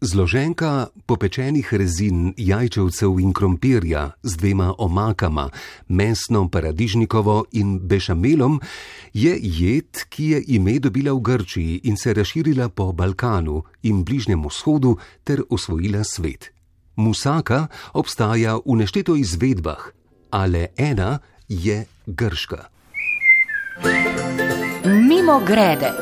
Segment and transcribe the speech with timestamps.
[0.00, 5.50] Zloženka popečenih rezin, jajčevcev in krompirja z dvema omakama,
[5.88, 8.60] mesno, paradižnikovo in bešamelom
[9.12, 14.40] je jed, ki je ime dobila v Grčiji in se razširila po Balkanu in Bližnjem
[14.48, 16.48] vzhodu ter osvojila svet.
[16.96, 19.92] Musaka obstaja v nešteto izvedbah,
[20.30, 22.72] ale ena je grška.
[24.84, 25.92] Mimo grede.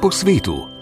[0.00, 0.74] Po svetu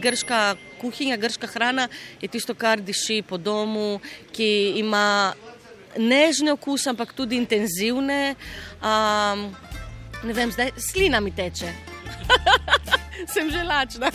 [0.00, 1.88] grška kuhinja, grška hrana
[2.20, 4.00] je tisto, kar diši po domu,
[4.32, 5.34] ki ima
[5.98, 8.34] nežne okuse, ampak tudi intenzivne.
[8.80, 9.50] Um,
[10.24, 11.72] ne vem, zdaj slina mi teče.
[13.32, 14.10] Sem že lačna.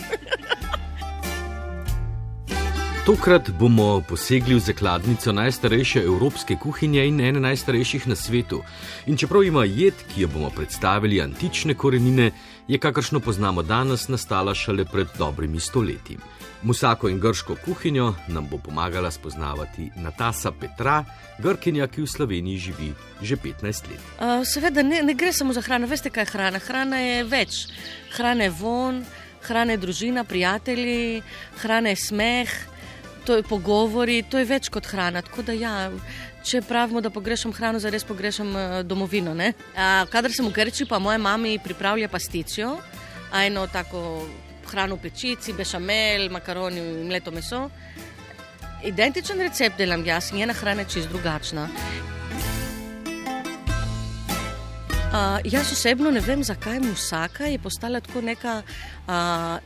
[3.06, 8.64] Tokrat bomo posegli v zakladnico najstarejše evropske kuhinje in ene najstarejših na svetu.
[9.06, 12.32] In čeprav ima jed, ki jo bomo predstavili, antične korenine,
[12.68, 16.18] je kakršno poznamo danes nastala šele pred dobrimi stoletji.
[16.64, 21.04] Musako in grško kuhinjo nam bo pomagala spoznavati Natasa Petra,
[21.40, 24.00] grkinja, ki v Sloveniji živi že 15 let.
[24.20, 26.60] Uh, seveda ne, ne gre samo za hrano, veste, kaj je hrana.
[26.60, 27.68] Hrana je več.
[28.18, 29.04] Hrana je von,
[29.48, 31.22] hrana je družina, prijatelji,
[31.62, 32.50] hrana je smeh
[33.26, 35.22] to je pogovori, to je več kot hrana.
[35.26, 35.90] Tako da, ja,
[36.46, 39.34] če pravimo, da pogrešam hrano, zares pogrešam uh, domovino.
[39.34, 42.78] Uh, kadar sem v Grči, pa moja mama pripravlja pasticijo,
[43.34, 44.28] eno tako
[44.70, 47.70] hrano v pečici, bešamel, makaroni in mleto meso.
[48.86, 51.68] Identičen recept delam jaz, njena hrana je čist drugačna.
[55.16, 59.14] Uh, jaz osebno ne vem, zakaj musaka je postala tako neka uh,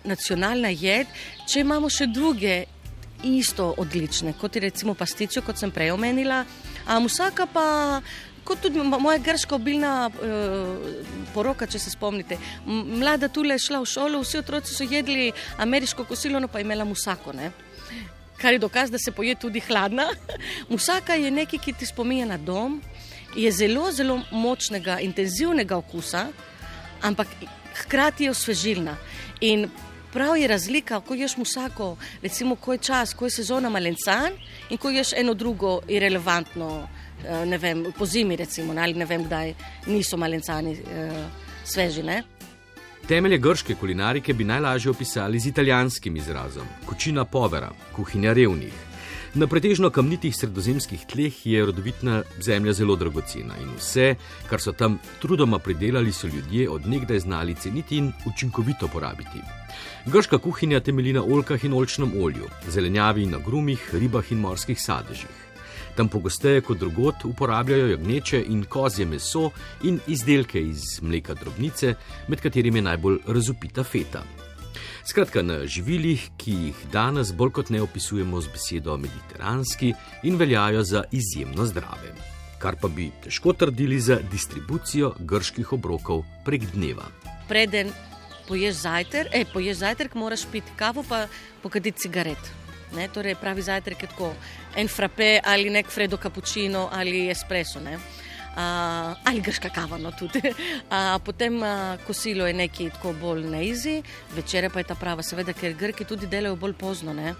[0.04, 1.08] nacionalna jed,
[1.50, 2.66] če imamo še druge
[3.24, 6.44] isto odlične, kot je recimo pastičo, kot sem prej omenila.
[6.44, 8.02] Ampak vsaka pa,
[8.44, 10.30] kot tudi moja grška obilna e,
[11.34, 12.40] poroka, če se spomnite.
[12.66, 16.86] Mlada tule je šla v šolo, vsi otroci so jedli ameriško kosilo, no pa imela
[16.86, 17.34] musako.
[17.38, 17.52] Ne?
[18.40, 20.08] Kar je dokaz, da se poje tudi hladna.
[20.74, 22.80] Musaka je nekaj, ki ti spominja na dom,
[23.36, 26.30] je zelo, zelo močnega, intenzivnega okusa,
[27.06, 27.28] ampak
[27.84, 28.96] hkrati je osvežilna.
[29.42, 29.68] In
[30.14, 34.34] Prav je razlika, ko ješ musako, recimo, ko je čas, ko je sezona malencan
[34.70, 36.88] in ko ješ eno drugo irrelevantno,
[37.26, 39.54] eh, ne vem, po zimi recimo, ali ne vem kdaj
[39.88, 41.26] niso malencani eh,
[41.66, 42.04] sveži.
[42.04, 42.24] Ne?
[43.08, 48.89] Temelje grške kulinarike bi najlažje opisali z italijanskim izrazom: kučina povera, kuhinja revnih.
[49.38, 54.16] Na pretežno kamnitih sredozemskih tleh je rodovitna zemlja zelo dragocena in vse,
[54.50, 59.44] kar so tam trudoma pridelali, so ljudje odnegdaj znali ceniti in učinkovito porabiti.
[60.06, 65.46] Grška kuhinja temelji na olkah in olčnem olju, zelenjavi in agrumih, ribah in morskih sadežih.
[65.96, 69.52] Tam pogosteje kot drugot uporabljajo jagneče in kozje meso
[69.84, 71.96] in izdelke iz mleka drobnice,
[72.28, 74.24] med katerimi je najbolj razupita feta.
[75.10, 79.88] Skratka, na živilih, ki jih danes bolj kot ne opisujemo z besedo mediteranski
[80.30, 82.12] in veljajo za izjemno zdrave.
[82.62, 87.10] Kar pa bi težko trdili za distribucijo grških obrokov prek dneva.
[87.50, 87.90] Preden
[88.48, 91.26] poješ zajtrk, eh, poješ zajtrk, moraš piti kavo, pa
[91.64, 92.54] pokaditi cigaret.
[92.94, 94.34] Ne, torej, pravi zajtrk je tako
[94.76, 97.80] en frappe ali nek fredo cappuccino ali espresso.
[97.80, 97.98] Ne
[98.56, 100.42] ali grška kava, no tudi.
[100.42, 104.02] Uh, potem uh, kosilo je nekaj tako bolj neizi,
[104.36, 107.14] večer pa je ta prava, seveda, ker Grki tudi delajo bolj pozno.
[107.14, 107.36] Ne?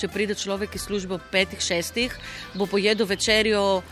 [0.00, 2.14] Če pride človek iz službe ob petih, šestih,
[2.54, 3.82] bo pojedel večerjo.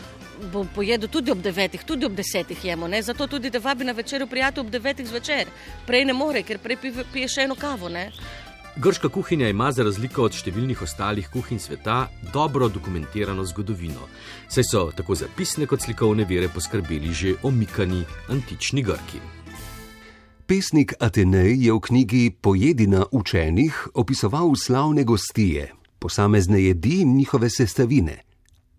[0.51, 3.01] Bo pojedel tudi ob devetih, tudi ob desetih jemo, ne?
[3.05, 5.51] zato tudi da vabi na večerjo prijatelj ob devetih zvečer.
[5.85, 6.79] Prej ne more, ker prej
[7.13, 7.91] pije še eno kavo.
[7.93, 8.07] Ne?
[8.75, 14.07] Grška kuhinja ima za razliko od številnih ostalih kuhinj sveta dobro dokumentirano zgodovino,
[14.47, 19.19] saj so tako zapisne kot slikovne vere poskrbeli že omikani antični Grki.
[20.47, 28.21] Pesnik Atenej je v knjigi Pojedina učenih opisoval slavne gostije, posamezne jedi in njihove sestavine.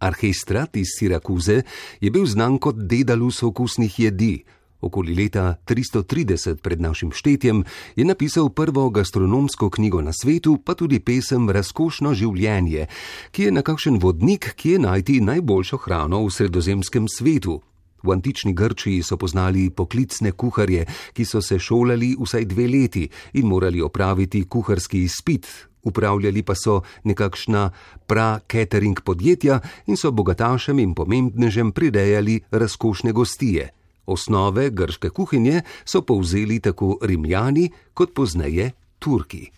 [0.01, 1.63] Arhistrat iz Sirakuze
[2.01, 4.45] je bil znan kot dedalus okusnih jedi,
[4.83, 7.65] okoli leta 330 pred našim štetjem,
[7.97, 12.87] je napisal prvo gastronomsko knjigo na svetu, pa tudi pesem Razkošno življenje,
[13.31, 17.61] ki je nekakšen vodnik, ki je najti najboljšo hrano v sredozemskem svetu.
[18.03, 23.09] V antični Grčiji so poznali poklicne kuharje, ki so se šolali vsaj dve leti
[23.39, 25.47] in morali opraviti kuharski izpit.
[25.83, 27.71] Upravljali pa so nekakšna
[28.07, 33.82] pra-catering podjetja in so bogatašem in pomembnežem prirejali razkošne gostije.
[34.07, 39.51] Osnove grške kuhinje so povzeli tako Rimljani kot pozneje Turki.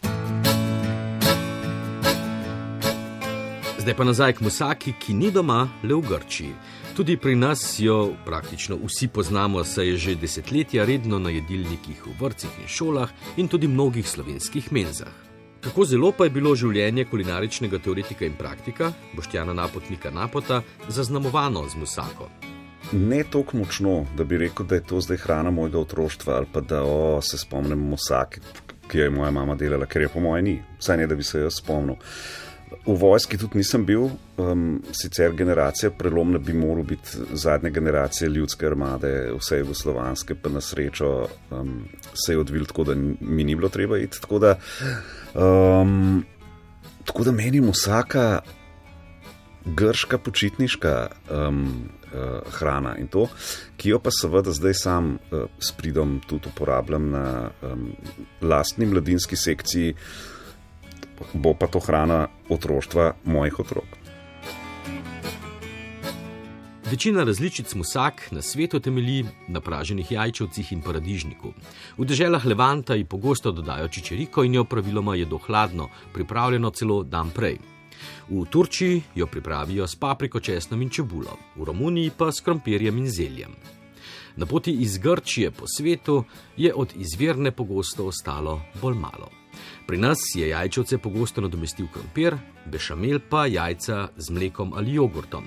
[3.84, 6.54] Zdaj pa nazaj k Musaki, ki ni doma le v Grčiji.
[6.96, 12.14] Tudi pri nas jo praktično vsi poznamo, saj je že desetletja redno na jedilnikih v
[12.20, 15.12] vrtcih in šolah in tudi mnogih slovenskih menzah.
[15.60, 21.76] Kako zelo pa je bilo življenje kulinaričnega teoretika in praktika, Boštjana Napotnika Napota, zaznamovano z
[21.76, 22.30] musako?
[22.92, 26.60] Ne tako močno, da bi rekel, da je to zdaj hrana mojega otroštva ali pa
[26.60, 28.40] da o, se spomnim musake,
[28.88, 31.22] ki jo je moja mama delala, ker je po mojem ni, vsaj ne da bi
[31.22, 31.96] se jo spomnil.
[32.86, 38.66] V vojski tudi nisem bil, um, sicer generacija prelomna bi moral biti zadnja generacija ljudske
[38.66, 41.84] armade, vse jugoslovanske, pa na srečo um,
[42.26, 44.20] se je odvil tako, da mi ni bilo treba iti.
[44.20, 44.58] Tako da,
[45.34, 46.24] um,
[47.04, 48.40] tako da menim vsaka
[49.64, 53.26] grška počitniška um, uh, hrana in to,
[53.76, 57.90] ki jo pa seveda zdaj sam uh, s pridom tudi uporabljam na um,
[58.42, 59.94] lastni mladinski sekciji
[61.32, 63.84] bo pa to hrana otroštva mojih otrok.
[66.90, 71.52] Večina različic musak na svetu temelji na praženih jajčevcih in paradižniku.
[71.98, 77.30] V deželah Levanta ji pogosto dodajo čičeriko in jo praviloma jedo hladno, pripravljeno celo dan
[77.30, 77.73] prej.
[78.28, 83.10] V Turčiji jo pripravijo s papriko, česnom in čebulo, v Romuniji pa s krompirjem in
[83.10, 83.56] zeljem.
[84.36, 86.24] Na poti iz Grčije po svetu
[86.56, 89.30] je od izvirne pogosto ostalo bolj malo.
[89.86, 92.36] Pri nas je jajčevce pogosto nadomestil krompir,
[92.66, 95.44] bešamel pa jajca z mlekom ali jogurtom.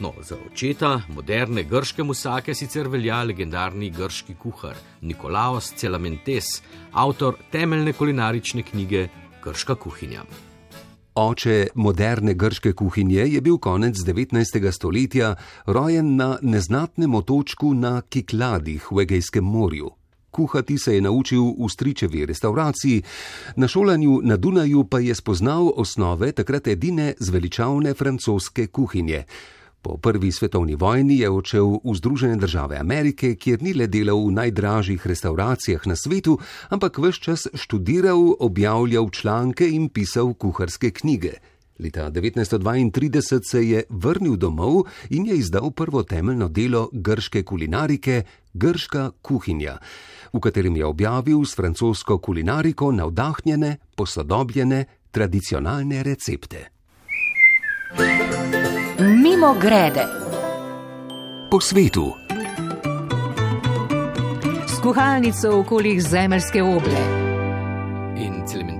[0.00, 6.62] No, za očeta moderne grške musake sicer velja legendarni grški kuhar Nikolaos Celamentes,
[6.92, 9.08] avtor temeljne kulinarične knjige
[9.42, 10.22] Grška kuhinja.
[11.14, 14.70] Oče moderne grške kuhinje je bil konec 19.
[14.72, 15.34] stoletja
[15.66, 19.90] rojen na neznatnem otočku na Kikladih v Egejskem morju.
[20.30, 23.02] Kuhati se je naučil v stričevi restauraciji,
[23.56, 29.24] na šolanju na Dunaju pa je spoznal osnove takrat edine zveličavne francoske kuhinje.
[29.82, 34.32] Po prvi svetovni vojni je odšel v Združene države Amerike, kjer ni le delal v
[34.32, 36.38] najdražjih restauracijah na svetu,
[36.70, 41.32] ampak vse čas študiral, objavljal članke in pisal kuharske knjige.
[41.82, 48.22] Leta 1932 se je vrnil domov in je izdal prvo temeljno delo grške kulinarike,
[48.54, 49.78] Grška kuhinja,
[50.32, 56.68] v katerem je objavil s francosko kulinariko navdahnjene, posodobljene, tradicionalne recepte.
[59.32, 60.04] Mimo grede.
[61.50, 62.12] Po svetu.
[64.66, 67.21] S kuhalnico v okoljih zemeljske oble.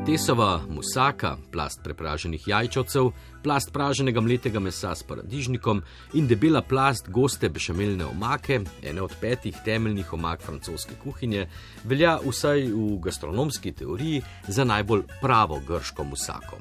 [0.07, 3.13] Tesova, musaka, plast prepraženih jajčovcev,
[3.43, 5.83] plast praženega mletega mesa s paradižnikom
[6.19, 11.47] in debela plast goste bešamelne omake, ene od petih temeljnih omak francoske kuhinje,
[11.85, 16.59] velja vsaj v gastronomski teoriji za najbolj pravo grško musako.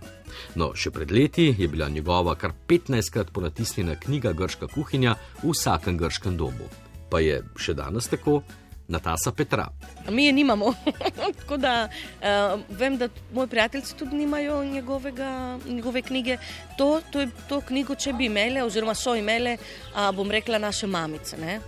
[0.56, 5.98] No, še pred leti je bila njegova kar 15krat ponatisnjena knjiga Grška kuhinja v vsakem
[5.98, 6.70] grškem domu.
[7.10, 8.44] Pa je še danes tako,
[8.92, 9.68] Natasa Petra.
[10.10, 10.74] Mi je nimamo.
[11.40, 16.38] Tako da uh, vem, da moji prijatelji tudi nimajo njegovega, njegove knjige.
[16.78, 21.38] To, to, to knjigo, če bi imeli, oziroma so imeli, uh, bom rekla, naše mamice
[21.38, 21.60] ne?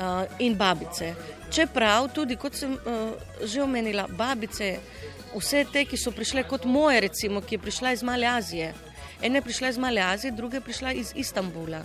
[0.00, 1.14] uh, in babice.
[1.50, 3.14] Čeprav tudi, kot sem uh,
[3.46, 4.78] že omenila, babice,
[5.36, 8.74] vse te, ki so prišle kot moje, recimo, ki je prišla iz Male Azije.
[9.22, 11.82] Ena je prišla iz Male Azije, druga je prišla iz Istanbula,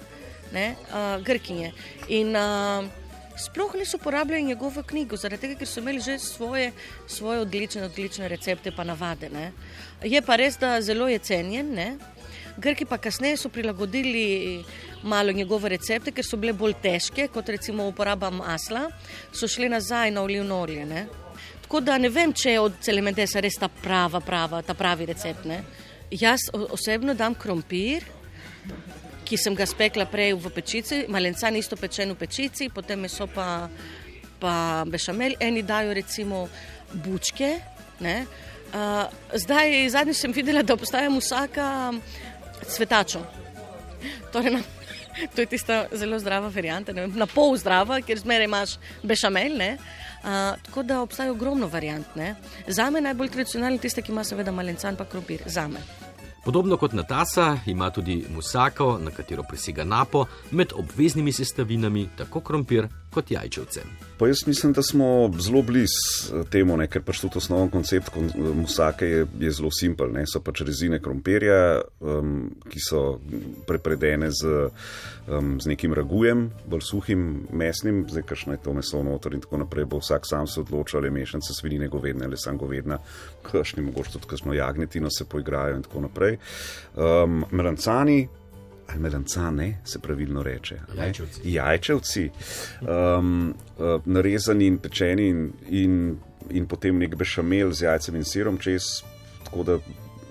[0.54, 0.74] ne?
[0.90, 1.74] uh, Grkinje.
[2.10, 3.05] In, uh,
[3.38, 6.72] sploh niso uporabljali njegovo knjigo, zaradi tega, ker so imeli že svoje,
[7.08, 9.30] svoje odlične, odlične recepte, pa navade.
[9.30, 9.52] Ne.
[10.04, 11.74] Je pa res, da zelo je cenjen.
[11.76, 11.96] Ne.
[12.58, 14.64] Grki pa kasneje so prilagodili
[15.04, 18.88] malo njegove recepte, ker so bile bolj težke, kot recimo uporaba masla,
[19.34, 20.86] so šli nazaj na olivno olje.
[20.86, 21.08] Ne.
[21.62, 25.46] Tako da ne vem, če je od cementesa res ta prava, prava, ta pravi recept.
[25.46, 25.64] Ne.
[26.12, 28.06] Jaz osebno dam krompir,
[29.26, 33.68] ki sem ga spekla prej v pečici, malencan isto pečen v pečici, potem meso pa,
[34.40, 36.46] pa bešamel, eni dajo recimo
[36.94, 37.58] bučke.
[38.76, 41.94] Uh, zdaj, zadnjič sem videla, da obstaja musaka
[42.68, 43.24] cvetačo.
[44.34, 44.60] Torej,
[45.34, 49.62] to je tista zelo zdrava varianta, ne, na pol zdrava, ker zmeraj imaš bešamel.
[50.26, 52.16] Uh, tako da obstaja ogromno variant.
[52.16, 52.36] Ne.
[52.68, 55.46] Za me najbolj tradicionalni je tisti, ki ima seveda malencan pa krompir.
[55.46, 55.82] Za me.
[56.46, 62.88] Podobno kot Natasa ima tudi musako, na katero prisega napo, med obveznimi sestavinami tako krompir
[63.16, 63.82] kot jajčevce.
[64.18, 65.96] Pa jaz mislim, da smo zelo blizu
[66.34, 66.88] eh, temu, ne?
[66.92, 68.12] ker pač tudi osnoven koncept
[68.56, 70.12] musake je, je zelo simpel.
[70.14, 70.24] Ne?
[70.28, 72.36] So pač rezine krompirja, um,
[72.70, 73.02] ki so
[73.68, 74.70] prepredene z,
[75.28, 79.64] um, z nekim ragujem, bolj suhim, mesnim, zdaj kakšno je to meso noter in tako
[79.64, 79.88] naprej.
[79.92, 83.00] Bo vsak sam se odločil, ali je mešanica svinine govedne ali sam govedna,
[83.48, 86.35] kakšni mogoče tudi kakšno jagnetino se poigrajo in tako naprej.
[86.96, 88.28] Um, melancani
[88.88, 90.76] ali melancane, se pravilno reče.
[90.98, 91.42] Jajčevci.
[91.44, 92.30] Jajčevci,
[92.82, 96.18] um, uh, narezani in pečeni, in, in,
[96.50, 99.02] in potem nek bešamel z jajcem in sirom čez.
[99.44, 99.78] Tako da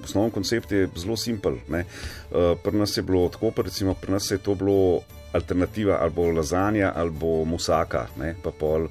[0.04, 1.58] osnovni koncept je zelo simpel.
[1.68, 5.00] Uh, pri nas je bilo tako, recimo pri nas je to bilo
[5.32, 8.34] alternativa ali bo lazanja ali bo musaka, ne?
[8.42, 8.86] pa pol.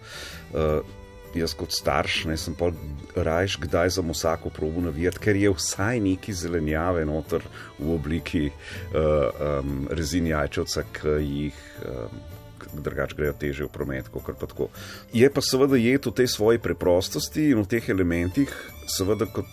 [0.54, 0.84] Uh,
[1.34, 2.70] Jaz kot starš ne, sem pa
[3.16, 7.42] rajš kdaj za musako probo navijati, ker je vsaj neki zelenjave noter
[7.80, 8.94] v obliki uh,
[9.64, 12.20] um, rezin jajčevca, ki jih um,
[12.74, 14.70] drugače grejo teže v promet, kot pa tako.
[15.14, 18.54] Je pa seveda jed v tej svoji preprostosti in v teh elementih,
[18.90, 19.50] seveda kot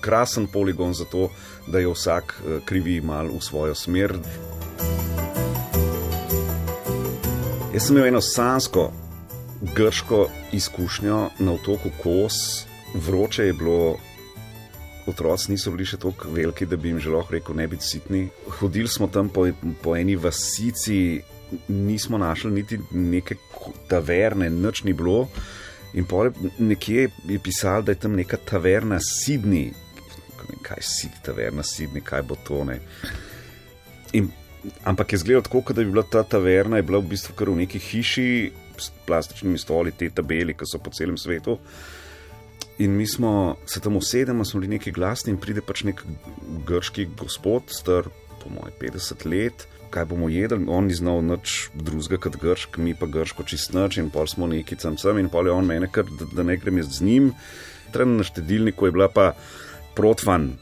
[0.00, 1.28] krasen poligon za to,
[1.68, 4.16] da je vsak uh, krivi mal v svojo smer.
[7.76, 8.88] Jaz sem imel eno sansko,
[9.60, 13.96] grško izkušnjo na otoku Kos, vroče je bilo.
[15.08, 18.26] Otroci niso bili še tako veliki, da bi jim že lahko rekel, ne biti sitni.
[18.58, 19.46] Hodili smo tam po,
[19.82, 21.22] po eni vasici,
[21.68, 23.38] nismo našli niti neke
[23.88, 25.30] taverne, noč ni bilo.
[25.96, 26.04] In
[26.58, 29.72] nekje je pisalo, da je tam neka taverna Sidni,
[30.62, 32.76] kaj si taverna Sidni, kaj bo to ne.
[34.12, 34.28] In,
[34.84, 37.62] ampak je zgledalo tako, da bi bila ta taverna, je bila v bistvu kar v
[37.64, 38.28] neki hiši
[39.06, 41.58] plastičnimi stoli, te tabeli, ki so po celem svetu.
[42.78, 46.04] In mi smo se tam usedeli, smo bili neki glasni, in pride pač nek
[46.66, 48.06] grški gospod, star
[48.38, 49.66] po mojem 50 let.
[49.90, 53.98] Kaj bomo jedli, on ni znal nič drugega kot gršk, mi pa grško čist noč,
[53.98, 56.58] in pol smo neki tam sem, in pol je on meni, kar, da, da ne
[56.60, 57.32] grem jaz z njim.
[57.92, 59.32] Trenutno na štedilniku je bila pa
[59.96, 60.52] protvan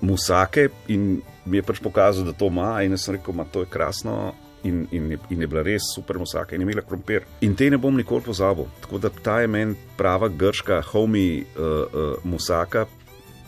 [0.00, 3.66] musake in mi je pač pokazal, da to ima, in jaz sem rekel, da to
[3.66, 4.32] je krasno
[4.62, 7.26] in, in, in je bila res super musaka in je imela krompir.
[7.40, 8.66] In te ne bom nikoli pozabil.
[8.80, 12.86] Tako da ta je meni prava grška, homi uh, uh, musaka.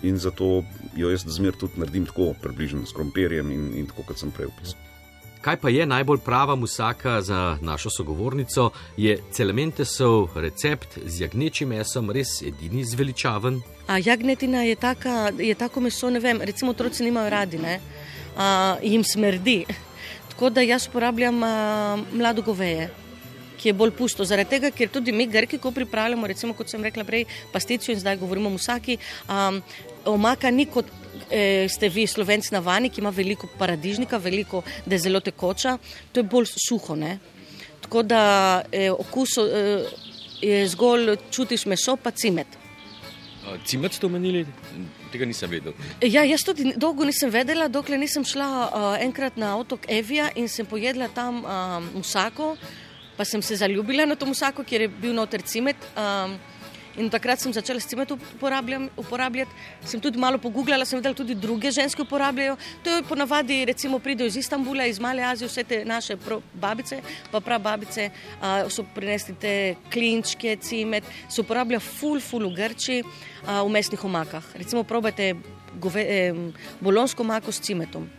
[0.02, 0.62] In zato
[0.96, 4.48] jo jaz zmer tudi naredim tako, približno s krompirjem in, in tako, kot sem prej
[4.48, 4.78] opisal.
[5.40, 8.70] Kaj pa je najbolj prava musaka za našo sogovornico?
[8.96, 13.60] Je celementesov recept z jagnečim mesom res edini zveličaven?
[13.86, 17.80] A jagnetina je, taka, je tako meso, ne vem, recimo otroci nimajo radi, ne?
[18.36, 19.64] A, jim smrdi.
[20.40, 21.34] Tako da jaz uporabljam
[22.12, 22.86] mlado goveje,
[23.60, 24.24] ki je bolj pusto.
[24.24, 28.00] Zaradi tega, ker tudi mi, grki, ko pripravljamo, recimo, kot sem rekla prej, pasticijo in
[28.00, 28.96] zdaj govorimo o vsaki,
[29.28, 29.58] um,
[30.08, 30.88] omaka ni kot
[31.28, 35.76] e, ste vi, slovenci, navani, ki ima veliko paradižnika, veliko, da je zelo tekoča,
[36.12, 36.96] to je bolj suho.
[36.96, 37.18] Ne?
[37.84, 38.22] Tako da
[38.72, 39.44] e, okus e,
[40.40, 42.59] je zgolj čutiš meso, pa cimet.
[43.64, 44.44] Cimet ste omenili?
[45.12, 45.74] Tega nisem vedel.
[46.04, 50.48] Ja, jaz tudi dolgo nisem vedela, dokler nisem šla uh, enkrat na otok Evija in
[50.48, 52.52] sem pojedla tam uh, musako,
[53.16, 55.76] pa sem se zaljubila na to musako, ker je bil noter cimet.
[55.96, 56.36] Um,
[56.98, 58.02] In takrat sem začela s tem
[58.96, 59.50] uporabljati.
[59.84, 62.56] Sem tudi malo pogooglala, sem videla, tudi druge ženske uporabljajo.
[62.82, 66.16] To je ponavadi, recimo, pridejo iz Istanbula, iz Male Azije, vse te naše
[66.54, 69.54] babice, pa prav babice, a, so prinesli te
[69.92, 73.02] klinčke, cimet, se uporablja ful, ful v Grči,
[73.46, 74.44] a, v mestnih omakah.
[74.58, 75.34] Recimo, probajte
[75.78, 76.34] gove, eh,
[76.80, 78.10] bolonsko omako s cimetom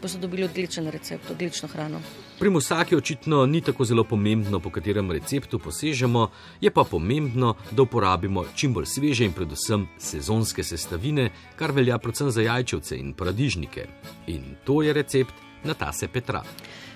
[0.00, 2.00] pa so dobili odličen recept, odlično hrano.
[2.38, 6.30] Pri musaki očitno ni tako zelo pomembno, po katerem receptu posežemo,
[6.60, 12.30] je pa pomembno, da uporabimo čim bolj sveže in predvsem sezonske sestavine, kar velja predvsem
[12.30, 13.86] za jajčevce in paradižnike.
[14.26, 16.42] In to je recept Natase Petra.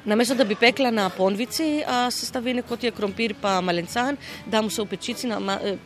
[0.05, 4.89] Namesto da bi pekla na ponvici sestavine, kot je krompir pa malencan, dam vse v
[4.89, 5.79] pečici, nama, eh,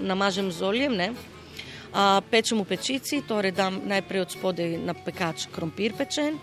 [0.00, 0.96] namažem z oljem.
[0.96, 1.12] Ne?
[2.30, 6.40] Pečem v pečici, torej dam najprej od spodaj na pekač krompir pečen,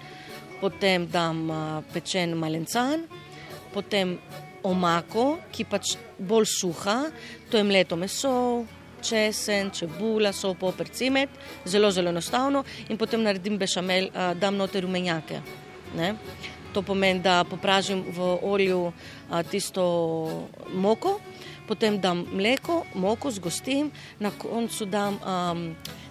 [0.62, 1.50] potem dam
[1.90, 3.10] pečen malencan,
[3.74, 4.14] potem
[4.62, 7.10] omako, ki pač bolj suha,
[7.50, 8.66] to je mleto meso,
[9.02, 11.30] česen, čebula, so poper, cimet,
[11.66, 15.42] zelo, zelo enostavno in potem naredim bešamel, dam noter rumenjake.
[15.98, 16.14] Ne?
[16.74, 18.92] To pomeni, da popražim v olju
[19.50, 19.86] tisto
[20.78, 21.18] moko,
[21.70, 25.64] potem dam mleko, moko zgostim, na koncu dam um,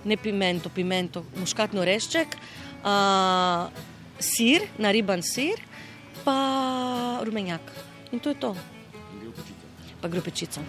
[0.06, 2.38] ne pimento, pimento, muškatno rešček,
[2.86, 3.66] uh,
[4.22, 5.58] sir, nariban sir,
[6.22, 6.38] pa
[7.26, 7.74] rumenjak.
[8.12, 8.54] In to je to.
[10.00, 10.62] Pa gropečica.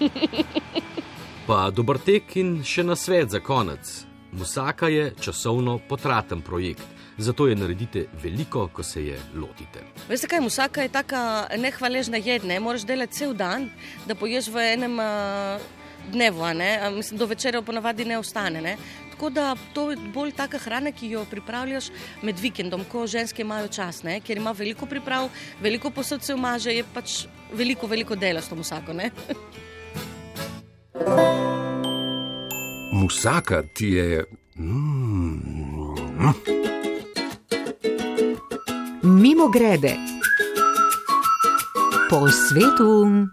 [1.48, 4.04] pa dober tek in še na svet za konec.
[4.36, 6.84] Musaka je časovno potraten projekt,
[7.20, 9.82] zato je naredite veliko, ko se je lotite.
[10.08, 11.20] Veste kaj, musaka je tako
[11.56, 13.68] nehvaležna jed, ne moreš delati cel dan,
[14.06, 15.60] da poješ v enem uh,
[16.12, 16.42] dnevu,
[16.96, 18.60] Mislim, do večera ponavadi ne ostane.
[18.60, 18.76] Ne?
[19.10, 21.90] Tako da to je bolj taka hrana, ki jo pripravljaš
[22.22, 24.20] med vikendom, ko ženske imajo čas, ne?
[24.20, 25.28] ker ima veliko priprav,
[25.60, 28.92] veliko posod se umaže, je pač veliko, veliko dela s to musako.
[32.92, 34.24] Musaka ti je.
[34.56, 36.79] Mm.
[39.20, 40.00] Mimo grede
[42.08, 43.28] po svetu.